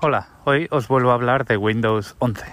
[0.00, 2.44] Hola, hoy os vuelvo a hablar de Windows 11.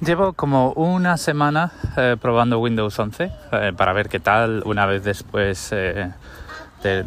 [0.00, 5.04] Llevo como una semana eh, probando Windows 11 eh, para ver qué tal una vez
[5.04, 6.10] después eh,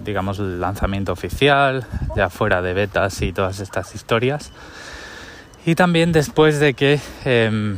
[0.06, 1.86] digamos, el lanzamiento oficial,
[2.16, 4.54] ya fuera de betas y todas estas historias.
[5.66, 7.78] Y también después de que em,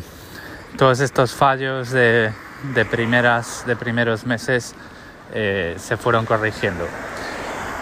[0.76, 2.32] todos estos fallos de,
[2.74, 4.75] de, primeras, de primeros meses
[5.34, 6.88] se fueron corrigiendo.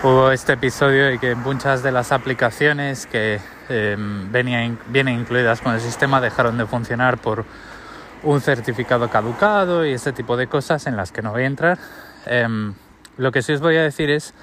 [0.03, 3.97] Hubo este episodio y que muchas de las aplicaciones que eh,
[4.29, 7.45] vienen incluidas con el sistema dejaron de funcionar por
[8.21, 11.79] un certificado caducado y ese tipo de cosas en las que no voy a entrar.
[12.27, 12.75] Em,
[13.17, 14.35] lo que sí os voy a decir es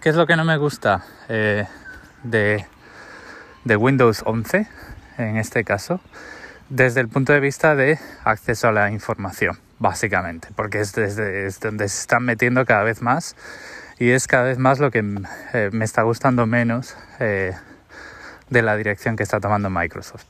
[0.00, 1.66] qué es lo que no me gusta eh,
[2.24, 2.66] de,
[3.64, 4.66] de Windows 11
[5.18, 6.00] en este caso
[6.74, 11.60] desde el punto de vista de acceso a la información básicamente porque es, desde, es
[11.60, 13.36] donde se están metiendo cada vez más
[14.00, 15.04] y es cada vez más lo que
[15.52, 17.52] eh, me está gustando menos eh,
[18.50, 20.26] de la dirección que está tomando Microsoft.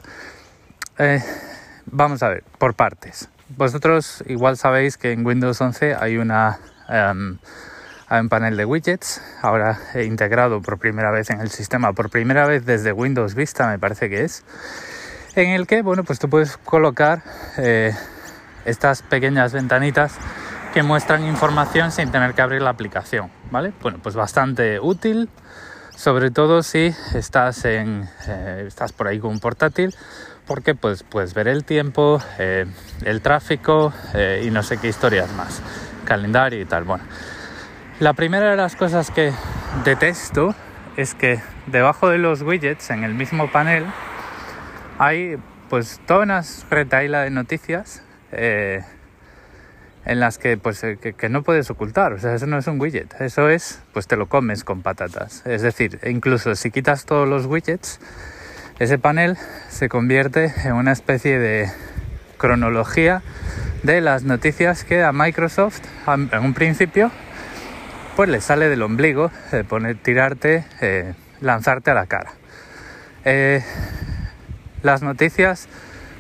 [0.99, 1.23] Eh,
[1.87, 3.31] vamos a ver, por partes.
[3.57, 6.59] Vosotros igual sabéis que en Windows 11 hay una
[6.91, 7.39] em,
[8.09, 12.47] hay un panel de widgets, ahora integrado por primera vez en el sistema, por primera
[12.47, 14.45] vez desde Windows Vista me parece que es,
[15.37, 17.23] en el que bueno pues tú puedes colocar
[17.59, 17.93] eh,
[18.65, 20.17] estas pequeñas ventanitas
[20.73, 23.73] que muestran información sin tener que abrir la aplicación, ¿vale?
[23.81, 25.29] Bueno, pues bastante útil
[25.97, 29.95] sobre todo si estás en eh, estás por ahí con un portátil
[30.47, 32.67] porque pues puedes ver el tiempo eh,
[33.05, 33.93] el tráfico
[34.43, 35.63] y no sé qué historias más
[36.05, 37.05] calendario y tal bueno
[38.01, 39.33] la primera de las cosas que
[39.85, 40.55] detesto
[40.97, 43.87] es que debajo de los widgets en el mismo panel
[44.99, 45.37] hay
[45.69, 48.03] pues toda una de noticias
[50.07, 52.81] en las que pues eh, que, no puedes ocultar, o sea, eso no es un
[52.81, 55.43] widget, eso es pues te lo comes con patatas.
[55.47, 58.01] Es decir, incluso si quitas todos los widgets,
[58.79, 59.37] ese panel
[59.69, 61.71] se convierte en una especie de
[62.37, 63.23] cronología
[63.83, 67.11] de las noticias que a Microsoft en un principio
[68.17, 72.33] pues le sale del ombligo de poner tirarte eh, lanzarte a la cara.
[73.25, 73.63] Eh,
[74.85, 75.67] las noticias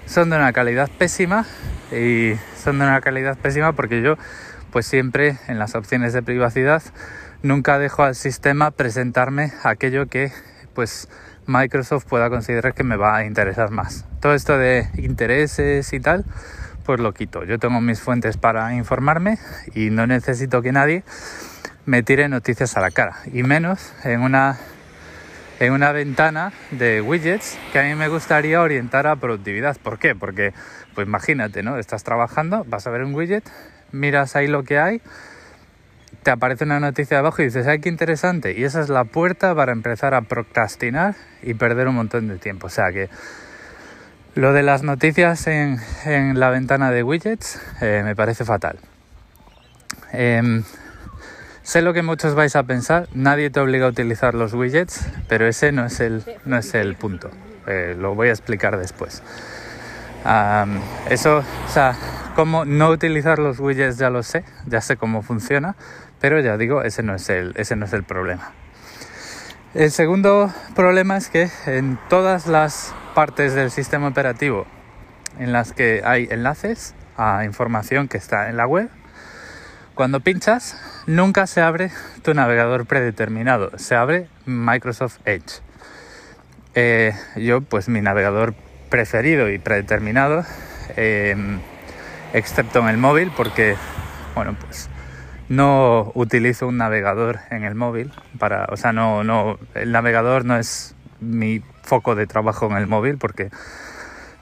[0.07, 1.45] son de una calidad pésima
[1.93, 4.17] y son de una calidad pésima porque yo
[4.73, 6.83] pues siempre en las opciones de privacidad
[7.43, 10.33] nunca dejo al sistema presentarme aquello que
[10.75, 11.09] pues
[11.47, 14.07] Microsoft pueda considerar que me va a interesar más.
[14.21, 16.25] Todo esto de intereses y tal,
[16.85, 17.45] pues lo quito.
[17.45, 19.39] Yo tengo mis fuentes para informarme
[19.75, 21.05] y no necesito que nadie
[21.85, 23.17] me tire noticias a la cara.
[23.31, 24.59] Y menos en una,
[25.61, 29.77] en una ventana de widgets que a mí me gustaría orientar a productividad.
[29.79, 30.15] ¿Por qué?
[30.15, 30.53] Porque
[30.95, 31.79] pues imagínate, ¿no?
[31.79, 33.45] Estás trabajando, vas a ver un widget,
[33.93, 35.01] miras ahí lo que hay,
[36.23, 38.59] te aparece una noticia abajo y dices, ¡ay, qué interesante!
[38.59, 42.69] Y esa es la puerta para empezar a procrastinar y perder un montón de tiempo.
[42.69, 43.09] O sea que
[44.35, 48.79] lo de las noticias en, en la ventana de widgets eh, me parece fatal.
[50.13, 50.65] Em,
[51.65, 55.49] sé lo que muchos vais a pensar, nadie te obliga a utilizar los widgets, pero
[55.49, 57.31] ese no es el, no es el punto.
[57.67, 59.21] Eh, lo voy a explicar después
[61.11, 61.95] eso, o sea,
[62.35, 65.77] cómo no utilizar los widgets ya lo sé, ya sé cómo funciona,
[66.21, 68.53] pero ya digo, ese no es el, ese no es el problema.
[69.75, 74.67] El segundo problema es que en todas las partes del sistema operativo
[75.39, 78.89] en las que hay enlaces a información que está en la web,
[79.95, 81.91] cuando pinchas nunca se abre
[82.23, 85.61] tu navegador predeterminado, se abre Microsoft Edge.
[86.75, 88.55] Eh, yo pues mi navegador
[88.91, 90.45] preferido y predeterminado,
[90.97, 91.61] em,
[92.33, 93.77] excepto en el móvil, porque,
[94.35, 94.89] bueno, pues
[95.49, 100.57] no utilizo un navegador en el móvil para, o sea, no, no, el navegador no
[100.57, 103.51] es mi foco de trabajo en el móvil porque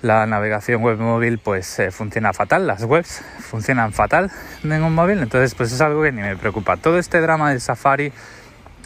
[0.03, 4.31] la navegación web móvil pues eh, funciona fatal, las webs funcionan fatal
[4.65, 6.77] en un móvil, entonces pues es algo que ni me preocupa.
[6.77, 8.13] Todo este drama del Safari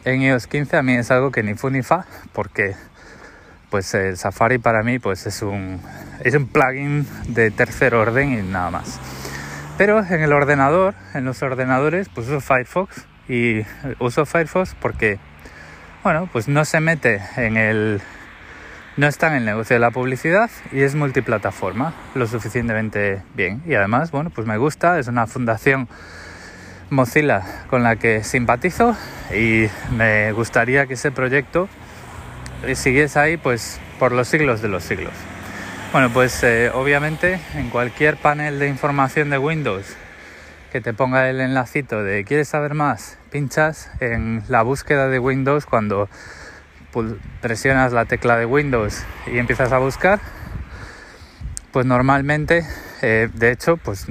[0.04, 2.76] en iOS 15 a mí es algo que ni fu ni fa porque
[3.70, 5.80] pues el Safari para mí pues es un,
[6.20, 9.00] es un plugin de tercer orden y nada más.
[9.78, 13.62] Pero en el ordenador, en los ordenadores, pues uso Firefox y
[13.98, 15.18] uso Firefox porque,
[16.02, 18.00] bueno, pues no se mete en el,
[18.96, 23.62] no está en el negocio de la publicidad y es multiplataforma lo suficientemente bien.
[23.66, 25.88] Y además, bueno, pues me gusta, es una fundación
[26.88, 28.96] Mozilla con la que simpatizo
[29.34, 31.68] y me gustaría que ese proyecto
[32.66, 35.12] y sigues ahí pues por los siglos de los siglos.
[35.92, 39.96] Bueno, pues eh, obviamente en cualquier panel de información de Windows
[40.72, 43.18] que te ponga el enlacito de ¿quieres saber más?
[43.30, 46.08] Pinchas en la búsqueda de Windows cuando
[47.40, 50.20] presionas la tecla de Windows y empiezas a buscar,
[51.72, 52.64] pues normalmente,
[53.02, 54.06] eh, de hecho, pues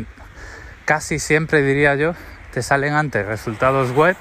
[0.85, 2.13] casi siempre diría yo,
[2.53, 4.15] te salen antes resultados web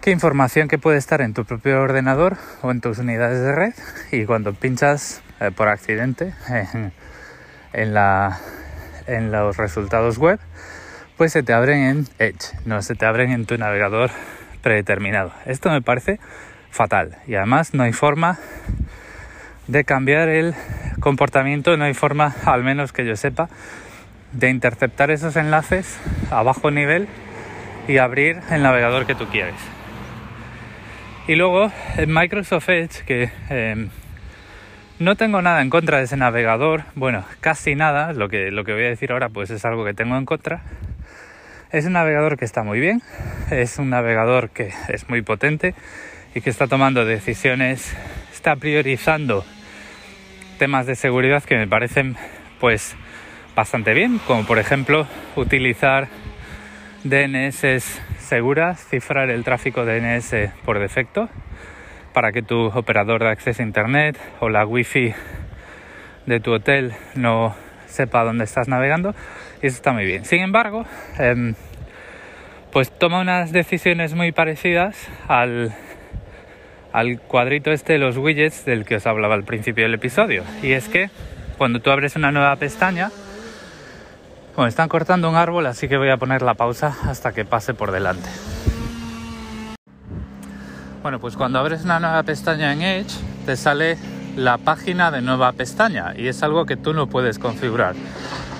[0.00, 3.74] que información que puede estar en tu propio ordenador o en tus unidades de red
[4.12, 6.32] y cuando pinchas eh, por accidente
[7.72, 8.38] en, la,
[9.06, 10.40] en los resultados web,
[11.18, 14.10] pues se te abren en Edge, no se te abren en tu navegador
[14.62, 15.32] predeterminado.
[15.44, 16.18] Esto me parece
[16.70, 18.38] fatal y además no hay forma
[19.66, 20.54] de cambiar el
[21.00, 23.48] comportamiento, no hay forma, al menos que yo sepa,
[24.32, 25.98] de interceptar esos enlaces
[26.30, 27.08] a bajo nivel
[27.88, 29.54] y abrir el navegador que tú quieres.
[31.26, 33.88] Y luego en Microsoft Edge, que eh,
[34.98, 38.72] no tengo nada en contra de ese navegador, bueno, casi nada, lo que, lo que
[38.72, 40.62] voy a decir ahora pues es algo que tengo en contra.
[41.70, 43.00] Es un navegador que está muy bien,
[43.50, 45.74] es un navegador que es muy potente
[46.34, 47.96] y que está tomando decisiones,
[48.32, 49.44] está priorizando
[50.58, 52.16] temas de seguridad que me parecen
[52.60, 52.96] pues
[53.56, 55.06] bastante bien, como por ejemplo
[55.36, 56.08] utilizar
[57.04, 60.34] DNS seguras, cifrar el tráfico DNS
[60.64, 61.28] por defecto
[62.12, 65.14] para que tu operador de acceso a Internet o la Wi-Fi
[66.26, 67.54] de tu hotel no
[67.86, 69.14] sepa dónde estás navegando
[69.62, 70.24] y eso está muy bien.
[70.24, 70.84] Sin embargo,
[71.18, 71.54] em,
[72.72, 75.74] pues toma unas decisiones muy parecidas al,
[76.92, 80.44] al cuadrito este de los widgets del que os hablaba al principio del episodio.
[80.62, 81.10] Y es que
[81.58, 83.10] cuando tú abres una nueva pestaña,
[84.56, 87.74] bueno, están cortando un árbol, así que voy a poner la pausa hasta que pase
[87.74, 88.28] por delante.
[91.02, 93.12] Bueno, pues cuando abres una nueva pestaña en Edge,
[93.46, 93.96] te sale
[94.36, 97.94] la página de nueva pestaña y es algo que tú no puedes configurar.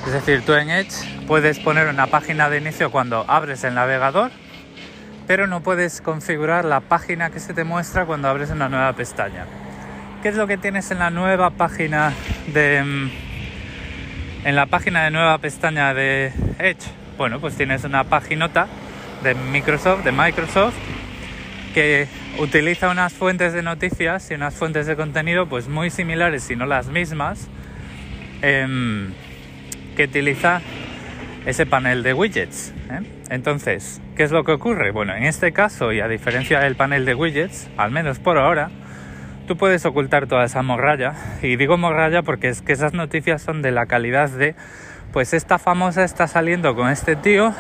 [0.07, 4.31] Es decir, tú en Edge puedes poner una página de inicio cuando abres el navegador,
[5.31, 9.47] pero no puedes configurar la página que se te muestra cuando abres una nueva pestaña.
[10.25, 12.13] ¿Qué es lo que tienes en la nueva página
[12.53, 13.11] de mm,
[14.45, 16.83] en la página de nueva pestaña de Edge?
[17.17, 18.67] Bueno, pues tienes una paginota
[19.23, 20.75] de Microsoft, de Microsoft
[21.75, 22.09] que
[22.41, 26.67] utiliza unas fuentes de noticias y unas fuentes de contenido pues muy similares, si no
[26.67, 27.47] las mismas,
[28.43, 29.13] em,
[29.97, 30.61] que utiliza
[31.47, 32.73] ese panel de widgets.
[32.91, 33.03] ¿eh?
[33.31, 34.91] Entonces, ¿qué es lo que ocurre?
[34.91, 38.69] Bueno, en este caso, y a diferencia del panel de widgets, al menos por ahora,
[39.49, 41.15] tú puedes ocultar toda esa morralla.
[41.41, 44.55] Y digo morralla porque es que esas noticias son de la calidad de,
[45.15, 47.55] pues esta famosa está saliendo con este tío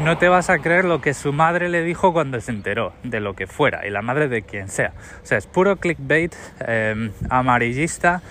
[0.00, 3.20] no te vas a creer lo que su madre le dijo cuando se enteró de
[3.20, 4.94] lo que fuera y la madre de quien sea.
[5.22, 8.22] O sea, es puro clickbait, em, amarillista,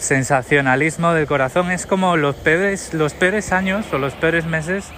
[0.00, 1.70] sensacionalismo del corazón.
[1.70, 4.90] Es como los peores, los peores años o los peores meses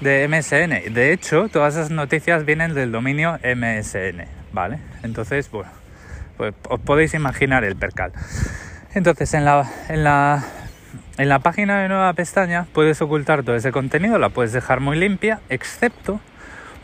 [0.00, 0.92] de MSN.
[0.92, 4.78] De hecho, todas esas noticias vienen del dominio MSN, ¿vale?
[5.02, 5.70] Entonces, bueno,
[6.36, 8.12] pues os podéis imaginar el percal.
[8.94, 10.44] Entonces, en la, en la
[11.18, 14.96] en la página de nueva pestaña puedes ocultar todo ese contenido, la puedes dejar muy
[14.96, 16.20] limpia, excepto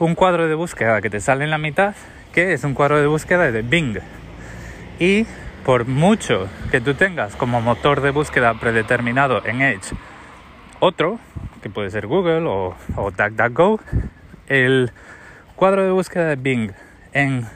[0.00, 1.94] un cuadro de búsqueda que te sale en la mitad,
[2.32, 3.98] que es un cuadro de búsqueda de Bing.
[4.98, 5.26] Y
[5.64, 9.94] por mucho que tú tengas como motor de búsqueda predeterminado en Edge
[10.80, 11.18] otro,
[11.62, 13.80] que puede ser Google o, DuckDuckGo,
[14.48, 14.92] el
[15.56, 16.72] cuadro de búsqueda de Bing
[17.12, 17.46] en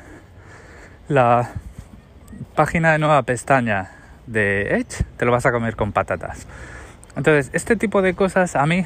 [1.09, 1.51] la
[2.55, 3.91] página de nueva pestaña
[4.27, 6.47] de Edge, te lo vas a comer con patatas.
[7.17, 8.85] Entonces, este tipo de cosas a mí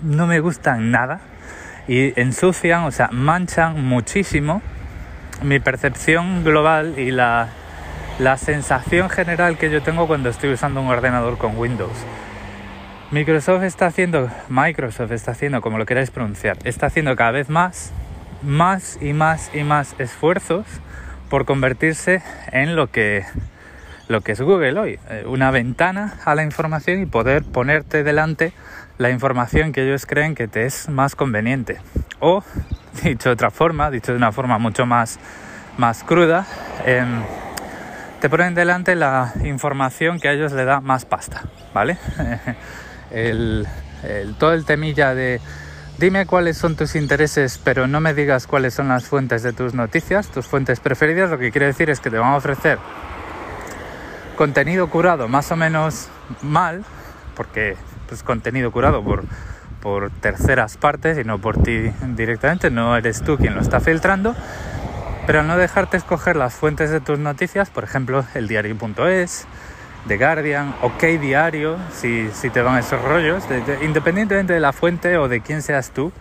[0.00, 1.20] no me gustan nada
[1.88, 4.62] y ensucian, o sea, manchan muchísimo
[5.42, 7.48] mi percepción global y la,
[8.18, 11.96] la sensación general que yo tengo cuando estoy usando un ordenador con Windows.
[13.12, 17.92] Microsoft está haciendo, Microsoft está haciendo, como lo queráis pronunciar, está haciendo cada vez más,
[18.42, 20.64] más y más y más esfuerzos
[21.28, 23.26] por convertirse en lo que
[24.08, 28.54] lo que es Google hoy, eh, una ventana a la información y poder ponerte delante
[28.96, 31.82] la información que ellos creen que te es más conveniente.
[32.18, 32.42] O,
[33.02, 35.18] dicho de otra forma, dicho de una forma mucho más,
[35.76, 36.46] más cruda,
[36.86, 37.22] em,
[38.22, 41.42] te ponen delante la información que a ellos le da más pasta,
[41.74, 41.98] ¿vale?
[44.38, 45.40] todo el temilla de
[45.98, 49.74] dime cuáles son tus intereses, pero no me digas cuáles son las fuentes de tus
[49.74, 52.78] noticias, tus fuentes preferidas, lo que quiere decir es que te van a ofrecer
[54.36, 56.08] contenido curado más o menos
[56.42, 56.84] mal,
[57.36, 57.78] porque es
[58.08, 59.24] pues, contenido curado por,
[59.80, 64.34] por terceras partes y no por ti directamente, no eres tú quien lo está filtrando,
[65.26, 69.46] pero no dejarte escoger las fuentes de tus noticias, por ejemplo el diario.es,
[70.08, 73.44] The Guardian, OK Diario, si, si te van esos rollos,
[73.82, 76.12] independientemente de la fuente o de quién seas tú,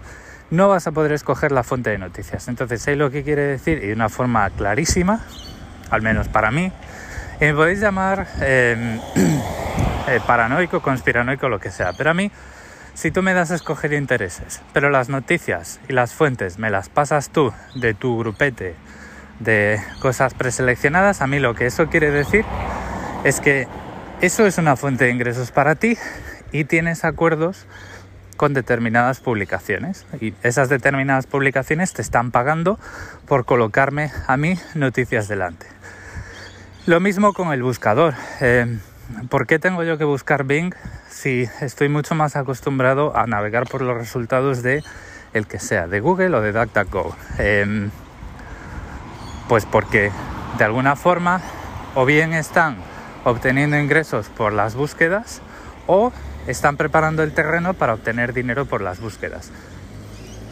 [0.52, 2.48] no vas a poder escoger la fuente de noticias.
[2.48, 5.22] Entonces, sé lo que quiere decir y de una forma clarísima,
[5.90, 6.72] al menos para mí.
[7.40, 9.00] Y me podéis llamar em,
[10.08, 11.94] eh, paranoico, conspiranoico, lo que sea.
[11.94, 12.32] Pero a mí,
[12.94, 16.90] si tú me das a escoger intereses, pero las noticias y las fuentes me las
[16.90, 18.76] pasas tú de tu grupete
[19.40, 22.46] de cosas preseleccionadas, a mí lo que eso quiere decir
[23.24, 23.68] es que
[24.22, 25.98] eso es una fuente de ingresos para ti
[26.52, 27.66] y tienes acuerdos
[28.38, 32.80] con determinadas publicaciones y esas determinadas publicaciones te están pagando
[33.28, 35.68] por colocarme a mí noticias delante.
[36.88, 38.16] Lo mismo con el buscador.
[38.40, 38.80] Eh,
[39.30, 40.74] ¿Por qué tengo yo que buscar Bing
[41.10, 44.84] si estoy mucho más acostumbrado a navegar por los resultados de
[45.34, 47.16] el que sea, de Google o de DuckDuckGo?
[47.38, 47.90] Eh,
[49.48, 50.12] pues porque
[50.58, 51.42] de alguna forma
[51.94, 52.78] o bien están
[53.24, 55.42] obteniendo ingresos por las búsquedas
[55.88, 56.12] o
[56.48, 59.52] están preparando el terreno para obtener dinero por las búsquedas.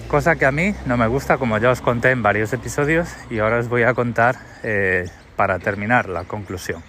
[0.07, 3.39] Cosa que a mí no me gusta, como ya os conté en varios episodios, y
[3.39, 6.83] ahora os voy a contar eh, para terminar la conclusión.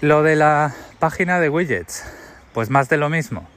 [0.00, 2.04] Lo de la página de widgets,
[2.52, 3.48] pues más de lo mismo.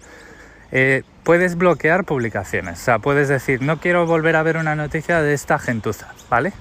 [0.71, 5.21] Eh, puedes bloquear publicaciones, o sea, puedes decir, no quiero volver a ver una noticia
[5.21, 6.53] de esta gentuza, ¿vale?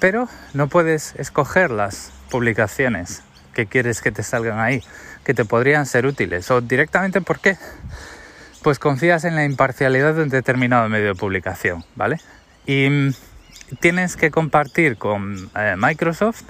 [0.00, 4.82] Pero no puedes escoger las publicaciones que quieres que te salgan ahí,
[5.24, 7.56] que te podrían ser útiles, o directamente ¿por qué?
[8.62, 12.20] Pues confías en la imparcialidad de un determinado medio de publicación, ¿vale?
[12.66, 13.14] Y mm,
[13.80, 16.42] tienes que compartir con eh, Microsoft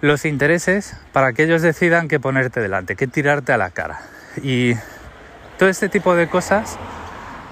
[0.00, 4.00] los intereses para que ellos decidan qué ponerte delante, qué tirarte a la cara.
[4.42, 4.74] Y
[5.58, 6.76] todo este tipo de cosas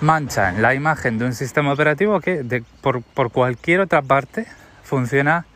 [0.01, 4.47] manchan la imagen de un sistema operativo que por, por cualquier otra parte
[4.83, 5.47] funciona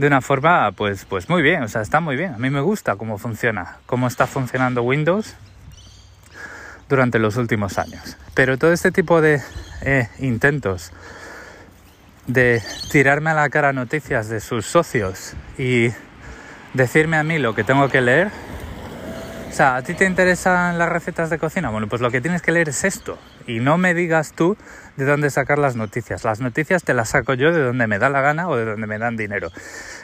[0.00, 2.32] de una forma pues, pues muy bien, o sea, está muy bien.
[2.32, 5.34] A mí me gusta cómo funciona, cómo está funcionando Windows
[6.88, 8.16] durante los últimos años.
[8.32, 9.42] Pero todo este tipo de
[9.82, 10.90] eh, intentos
[12.26, 15.90] de tirarme a la cara noticias de sus socios y
[16.72, 18.30] decirme a mí lo que tengo que leer,
[19.50, 21.68] o sea, ¿a ti te interesan las recetas de cocina?
[21.68, 23.18] Bueno, pues lo que tienes que leer es esto.
[23.46, 24.56] Y no me digas tú
[24.96, 26.24] de dónde sacar las noticias.
[26.24, 28.86] Las noticias te las saco yo de donde me da la gana o de donde
[28.86, 29.50] me dan dinero.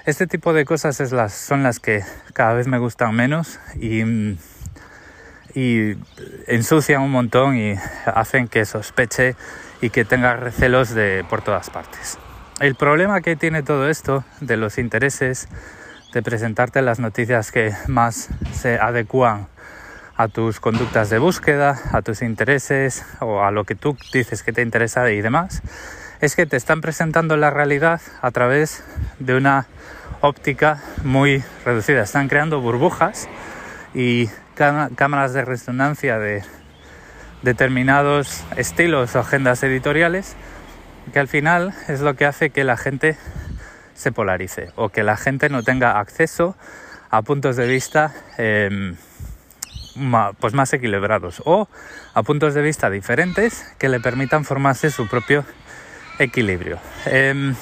[0.07, 2.03] Este tipo de cosas es las, son las que
[2.33, 4.03] cada vez me gustan menos y,
[5.55, 5.97] y
[6.47, 7.75] ensucian un montón y
[8.07, 9.37] hacen que sospeche
[9.81, 12.19] y que tenga recelos de, por todas partes.
[12.61, 15.49] El problema que tiene todo esto de los intereses
[16.15, 19.49] de presentarte las noticias que más se adecúan
[20.17, 24.53] a tus conductas de búsqueda, a tus intereses o a lo que tú dices que
[24.53, 25.63] te interesa y demás,
[26.21, 28.83] es que te están presentando la realidad a través
[29.19, 29.67] de una
[30.23, 32.03] óptica muy reducida.
[32.03, 33.29] Están creando burbujas
[33.95, 36.43] y cámaras de resonancia de
[37.43, 40.37] determinados estilos o agendas editoriales
[41.13, 43.17] que al final es lo que hace que la gente
[43.95, 46.57] se polarice o que la gente no tenga acceso
[47.11, 48.97] a puntos de vista em,
[50.41, 51.69] pues más equilibrados o
[52.15, 55.45] a puntos de vista diferentes que le permitan formarse su propio
[56.19, 56.79] equilibrio.
[57.07, 57.55] Em,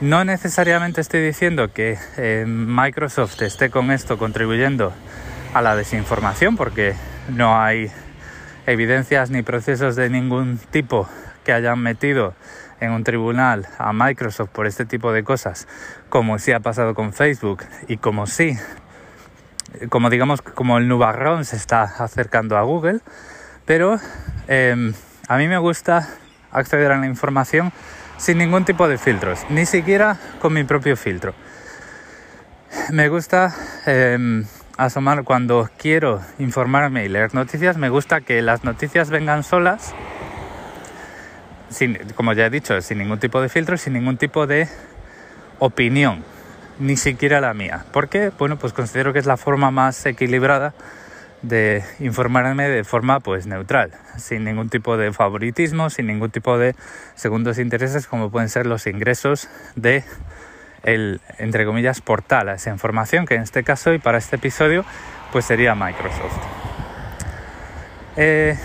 [0.00, 4.92] no necesariamente estoy diciendo que em, Microsoft esté con esto contribuyendo
[5.52, 6.94] a la desinformación porque
[7.28, 7.90] no hay
[8.66, 11.08] evidencias ni procesos de ningún tipo
[11.44, 12.34] que hayan metido
[12.80, 15.68] en un tribunal a Microsoft por este tipo de cosas,
[16.08, 18.56] como si ha pasado con Facebook y como si,
[19.88, 23.00] como digamos, como el nubarrón se está acercando a Google,
[23.64, 23.98] pero
[24.48, 24.94] em,
[25.28, 26.08] a mí me gusta
[26.50, 27.72] acceder a la información
[28.16, 31.34] sin ningún tipo de filtros, ni siquiera con mi propio filtro.
[32.90, 33.54] Me gusta
[33.86, 34.44] em,
[34.76, 39.94] asomar cuando quiero informarme y leer noticias, me gusta que las noticias vengan solas
[42.14, 44.68] como ya he dicho, sin ningún tipo de filtro, sin ningún tipo de
[45.58, 46.24] opinión,
[46.78, 47.84] ni siquiera la mía.
[47.92, 48.30] ¿Por qué?
[48.38, 50.74] Bueno, pues considero que es la forma más equilibrada
[51.42, 56.74] de informarme de forma pues neutral, sin ningún tipo de favoritismo, sin ningún tipo de
[57.14, 60.04] segundos intereses como pueden ser los ingresos de
[60.82, 64.84] el entre comillas portal a esa información que en este caso y para este episodio
[65.32, 66.38] pues sería Microsoft.
[68.16, 68.56] Eh,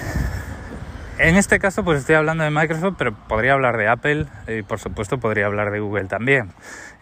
[1.19, 4.79] en este caso, pues estoy hablando de Microsoft, pero podría hablar de Apple y por
[4.79, 6.53] supuesto podría hablar de Google también.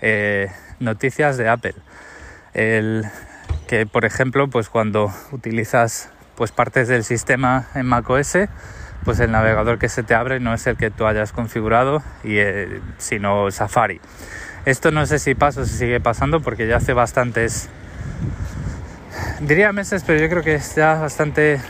[0.01, 0.47] Eh,
[0.79, 1.75] noticias de Apple.
[2.53, 3.05] El,
[3.67, 8.37] que por ejemplo, pues cuando utilizas pues partes del sistema en macOS,
[9.05, 12.81] pues el navegador que se te abre no es el que tú hayas configurado, eh,
[12.97, 14.01] sino Safari.
[14.65, 17.69] Esto no sé si pasa o si sigue pasando porque ya hace bastantes
[19.39, 21.61] Diría meses, pero yo creo que es ya bastante,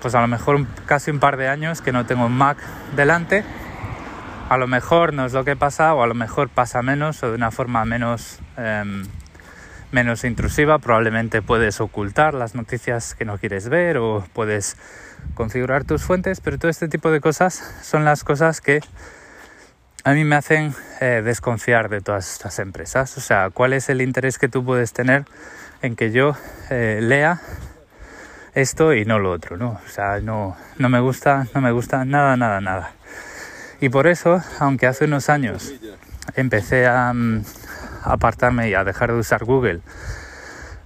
[0.00, 2.58] pues a lo mejor casi un par de años que no tengo un Mac
[2.96, 3.44] delante.
[4.48, 7.30] A lo mejor no es lo que pasa, o a lo mejor pasa menos o
[7.30, 9.04] de una forma menos, em,
[9.92, 10.78] menos intrusiva.
[10.78, 14.76] Probablemente puedes ocultar las noticias que no quieres ver o puedes
[15.34, 18.80] configurar tus fuentes, pero todo este tipo de cosas son las cosas que
[20.04, 23.16] a mí me hacen eh, desconfiar de todas estas empresas.
[23.16, 25.24] O sea, ¿cuál es el interés que tú puedes tener
[25.84, 26.34] en que yo
[26.70, 27.42] eh, lea
[28.54, 29.58] esto y no lo otro?
[29.58, 29.80] ¿no?
[29.84, 32.92] O sea, no, no me gusta, no me gusta nada, nada, nada.
[33.80, 35.74] Y por eso, aunque hace unos años
[36.36, 37.44] empecé a, mm,
[38.02, 39.80] apartarme y a dejar de usar Google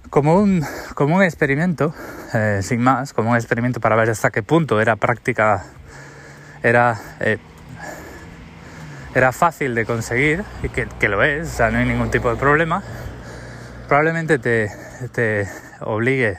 [0.09, 0.65] como un,
[0.95, 1.93] como un experimento,
[2.33, 5.63] eh, sin más, como un experimento para ver hasta qué punto era práctica,
[6.61, 7.37] era, eh,
[9.15, 12.29] era fácil de conseguir, y que, que, lo es, o sea, no hay ningún tipo
[12.29, 12.83] de problema,
[13.89, 15.47] probablemente te,
[15.81, 16.37] obligue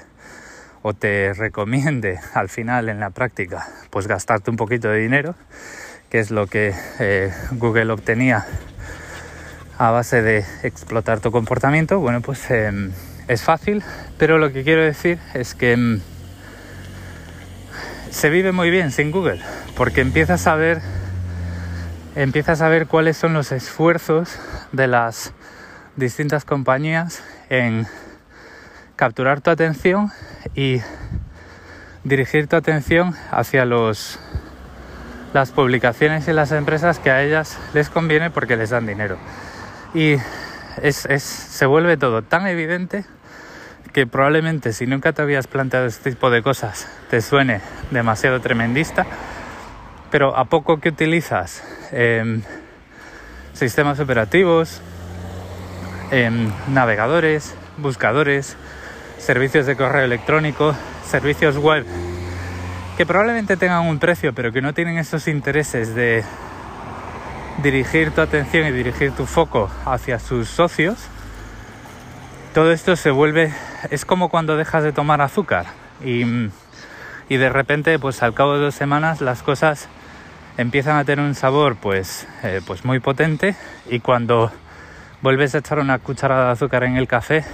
[0.83, 5.35] o te recomiende al final en la práctica pues gastarte un poquito de dinero,
[6.11, 8.47] que es lo que eh, Google obtenía
[9.78, 12.92] a base de explotar tu comportamiento, bueno, pues em,
[13.26, 13.83] es fácil,
[14.16, 16.00] pero lo que quiero decir es que em,
[18.11, 19.40] se vive muy bien sin Google,
[19.76, 20.80] porque empiezas a ver
[22.14, 24.38] empiezas a ver cuáles son los esfuerzos
[24.71, 25.33] de las
[25.97, 27.87] distintas compañías en
[28.97, 30.11] capturar tu atención
[30.54, 30.80] y
[32.04, 34.19] dirigir tu atención hacia los
[35.33, 39.16] las publicaciones y las empresas que a ellas les conviene porque les dan dinero.
[39.95, 40.16] Y
[40.83, 43.04] es, se vuelve todo tan evidente
[43.92, 49.07] que probablemente si nunca te habías planteado este tipo de cosas te suene demasiado tremendista,
[50.11, 52.42] pero a poco que utilizas em,
[53.52, 54.80] sistemas operativos,
[56.10, 58.56] em, navegadores, buscadores,
[59.18, 60.74] servicios de correo electrónico,
[61.04, 61.86] servicios web,
[62.96, 66.24] que probablemente tengan un precio, pero que no tienen esos intereses de
[67.62, 70.99] dirigir tu atención y dirigir tu foco hacia sus socios,
[72.54, 73.52] todo esto se vuelve,
[73.90, 75.66] es como cuando dejas de tomar azúcar
[76.04, 76.25] y,
[77.28, 79.88] y de repente, pues al cabo de dos semanas las cosas
[80.56, 83.54] empiezan a tener un sabor pues, eh, pues muy potente
[83.88, 84.50] y cuando
[85.23, 87.45] vuelves a echar una cucharada de azúcar en el café,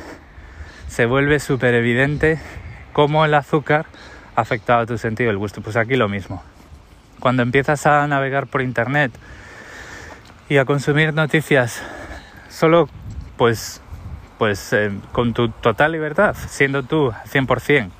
[0.88, 2.38] se vuelve súper evidente
[2.92, 3.86] cómo el azúcar
[4.34, 5.60] ha afectado a tu sentido del gusto.
[5.60, 6.42] Pues aquí lo mismo.
[7.20, 9.12] Cuando empiezas a navegar por internet
[10.48, 11.82] y a consumir noticias
[12.48, 12.88] solo
[13.36, 13.82] pues
[14.38, 17.90] pues eh, con tu total libertad, siendo tú 100%,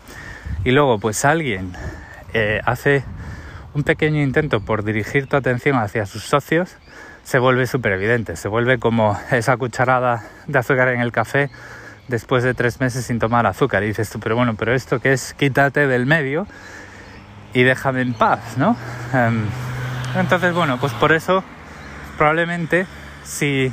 [0.65, 1.73] y luego pues alguien
[2.35, 3.05] eh, hace
[3.75, 6.77] un pequeño intento por dirigir tu atención hacia sus socios,
[7.27, 11.51] se vuelve súper evidente, se vuelve como esa cucharada de azúcar en el café
[12.07, 13.83] después de tres meses sin tomar azúcar.
[13.83, 16.47] Y dices tú, pero bueno, pero esto que es quítate del medio
[17.53, 18.77] y déjame en paz, ¿no?
[19.12, 19.45] Em,
[20.17, 21.43] entonces, bueno, pues por eso
[22.17, 22.87] probablemente
[23.25, 23.73] si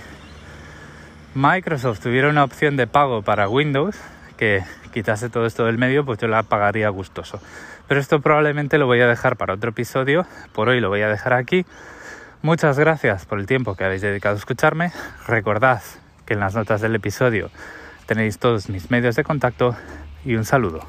[1.35, 3.95] Microsoft tuviera una opción de pago para Windows
[4.35, 7.39] que quitase todo esto del medio, pues yo la pagaría gustoso.
[7.87, 10.25] Pero esto probablemente lo voy a dejar para otro episodio.
[10.53, 11.67] Por hoy lo voy a dejar aquí.
[12.45, 14.91] Muchas gracias por el tiempo que habéis dedicado a escucharme.
[15.27, 15.81] Recordad
[16.25, 17.49] que en las notas del episodio
[18.05, 19.77] tenéis todos mis medios de contacto
[20.25, 20.81] y un saludo.